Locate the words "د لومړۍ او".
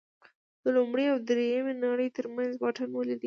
0.63-1.17